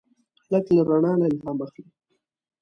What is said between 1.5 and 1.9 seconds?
اخلي.